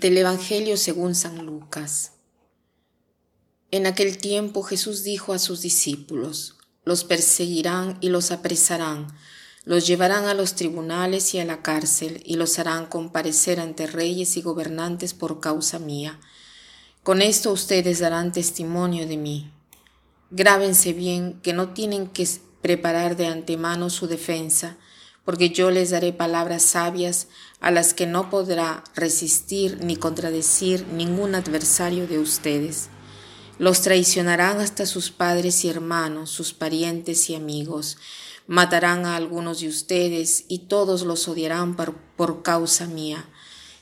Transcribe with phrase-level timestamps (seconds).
[0.00, 2.12] Del Evangelio según San Lucas.
[3.70, 6.56] En aquel tiempo Jesús dijo a sus discípulos,
[6.86, 9.08] los perseguirán y los apresarán,
[9.66, 14.38] los llevarán a los tribunales y a la cárcel y los harán comparecer ante reyes
[14.38, 16.18] y gobernantes por causa mía.
[17.02, 19.52] Con esto ustedes darán testimonio de mí.
[20.30, 22.26] Grábense bien que no tienen que
[22.62, 24.78] preparar de antemano su defensa,
[25.30, 27.28] porque yo les daré palabras sabias
[27.60, 32.88] a las que no podrá resistir ni contradecir ningún adversario de ustedes.
[33.56, 37.96] Los traicionarán hasta sus padres y hermanos, sus parientes y amigos.
[38.48, 43.24] Matarán a algunos de ustedes y todos los odiarán por, por causa mía.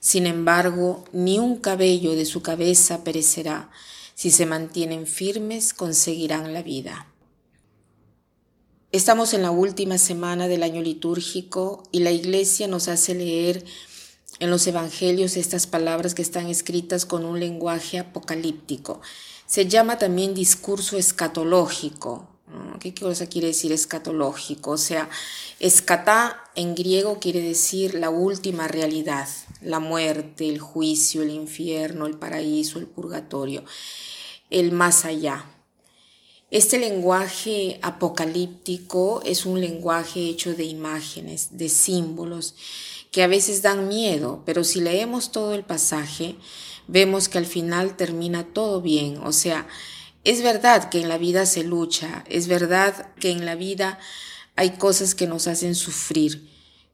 [0.00, 3.70] Sin embargo, ni un cabello de su cabeza perecerá.
[4.16, 7.06] Si se mantienen firmes, conseguirán la vida.
[8.92, 13.64] Estamos en la última semana del año litúrgico y la iglesia nos hace leer
[14.38, 19.00] en los evangelios estas palabras que están escritas con un lenguaje apocalíptico.
[19.46, 22.28] Se llama también discurso escatológico.
[22.78, 24.70] ¿Qué cosa quiere decir escatológico?
[24.72, 25.10] O sea,
[25.58, 29.28] escatá en griego quiere decir la última realidad,
[29.62, 33.64] la muerte, el juicio, el infierno, el paraíso, el purgatorio,
[34.48, 35.44] el más allá.
[36.50, 42.54] Este lenguaje apocalíptico es un lenguaje hecho de imágenes, de símbolos,
[43.10, 46.36] que a veces dan miedo, pero si leemos todo el pasaje,
[46.86, 49.18] vemos que al final termina todo bien.
[49.24, 49.66] O sea,
[50.22, 53.98] es verdad que en la vida se lucha, es verdad que en la vida
[54.54, 56.48] hay cosas que nos hacen sufrir,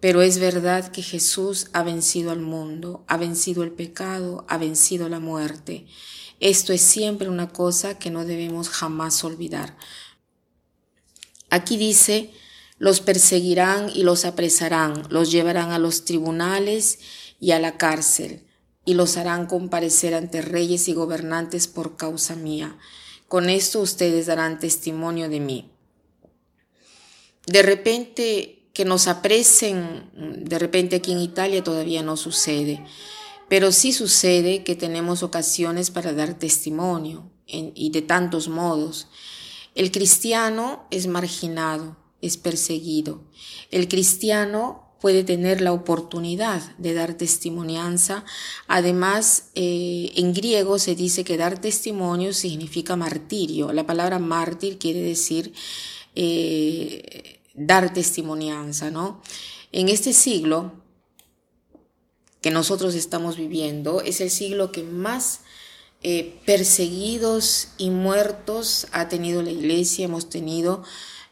[0.00, 5.08] pero es verdad que Jesús ha vencido al mundo, ha vencido el pecado, ha vencido
[5.08, 5.86] la muerte.
[6.40, 9.76] Esto es siempre una cosa que no debemos jamás olvidar.
[11.50, 12.32] Aquí dice,
[12.78, 17.00] los perseguirán y los apresarán, los llevarán a los tribunales
[17.40, 18.46] y a la cárcel,
[18.84, 22.78] y los harán comparecer ante reyes y gobernantes por causa mía.
[23.26, 25.72] Con esto ustedes darán testimonio de mí.
[27.46, 32.84] De repente que nos apresen, de repente aquí en Italia todavía no sucede.
[33.48, 39.08] Pero sí sucede que tenemos ocasiones para dar testimonio y de tantos modos.
[39.74, 43.24] El cristiano es marginado, es perseguido.
[43.72, 48.24] El cristiano puede tener la oportunidad de dar testimonianza.
[48.68, 53.72] Además, eh, en griego se dice que dar testimonio significa martirio.
[53.72, 55.52] La palabra mártir quiere decir
[56.14, 59.20] eh, dar testimonianza, ¿no?
[59.72, 60.72] En este siglo,
[62.40, 65.40] que nosotros estamos viviendo es el siglo que más
[66.02, 70.84] eh, perseguidos y muertos ha tenido la iglesia, hemos tenido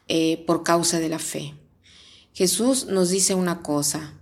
[0.08, 1.54] eh, por causa de la fe.
[2.34, 4.14] Jesús nos dice una cosa,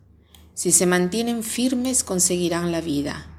[0.53, 3.31] si se mantienen firmes conseguirán la vida.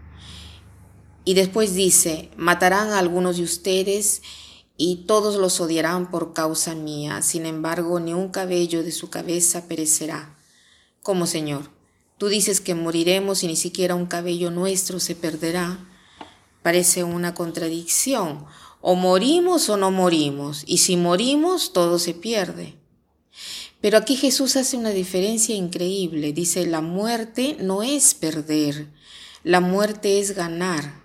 [1.24, 4.22] Y después dice, matarán a algunos de ustedes
[4.78, 9.68] y todos los odiarán por causa mía, sin embargo ni un cabello de su cabeza
[9.68, 10.38] perecerá.
[11.02, 11.70] Como Señor,
[12.18, 15.80] Tú dices que moriremos y ni siquiera un cabello nuestro se perderá.
[16.62, 18.46] Parece una contradicción.
[18.80, 20.64] O morimos o no morimos.
[20.66, 22.76] Y si morimos, todo se pierde.
[23.82, 26.32] Pero aquí Jesús hace una diferencia increíble.
[26.32, 28.88] Dice, la muerte no es perder,
[29.44, 31.05] la muerte es ganar.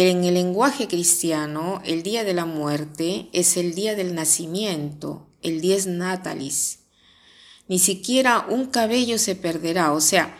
[0.00, 5.60] En el lenguaje cristiano, el día de la muerte es el día del nacimiento, el
[5.60, 6.78] dies natalis
[7.66, 10.38] ni siquiera un cabello se perderá, o sea,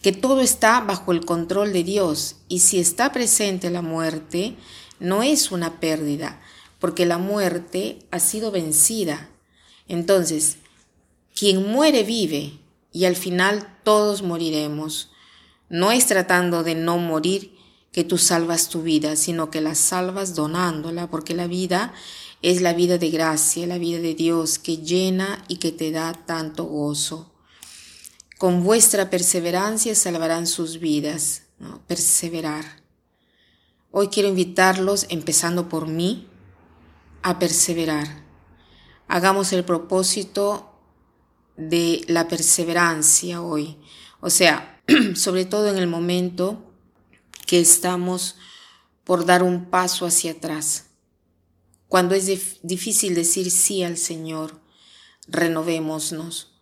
[0.00, 4.54] que todo está bajo el control de Dios y si está presente la muerte,
[5.00, 6.40] no es una pérdida,
[6.78, 9.28] porque la muerte ha sido vencida.
[9.88, 10.58] Entonces,
[11.34, 12.60] quien muere vive
[12.92, 15.10] y al final todos moriremos.
[15.68, 17.55] No es tratando de no morir
[17.96, 21.94] que tú salvas tu vida, sino que la salvas donándola, porque la vida
[22.42, 26.12] es la vida de gracia, la vida de Dios que llena y que te da
[26.12, 27.32] tanto gozo.
[28.36, 31.44] Con vuestra perseverancia salvarán sus vidas.
[31.86, 32.66] Perseverar.
[33.90, 36.28] Hoy quiero invitarlos, empezando por mí,
[37.22, 38.26] a perseverar.
[39.08, 40.70] Hagamos el propósito
[41.56, 43.78] de la perseverancia hoy.
[44.20, 44.82] O sea,
[45.14, 46.65] sobre todo en el momento
[47.46, 48.36] que estamos
[49.04, 50.86] por dar un paso hacia atrás.
[51.88, 54.60] Cuando es difícil decir sí al Señor,
[55.28, 56.52] renovémonos.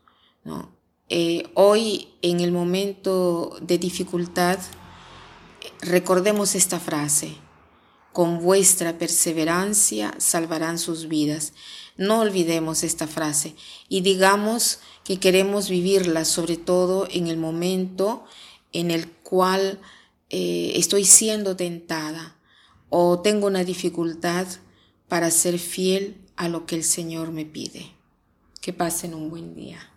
[0.45, 0.71] ¿no?
[1.09, 4.59] Eh, hoy, en el momento de dificultad,
[5.81, 7.37] recordemos esta frase.
[8.13, 11.53] Con vuestra perseverancia salvarán sus vidas.
[11.97, 13.57] No olvidemos esta frase
[13.89, 18.25] y digamos que queremos vivirla sobre todo en el momento
[18.73, 19.81] en el cual
[20.31, 22.37] eh, estoy siendo tentada
[22.89, 24.47] o tengo una dificultad
[25.09, 27.93] para ser fiel a lo que el Señor me pide.
[28.61, 29.94] Que pasen un buen día.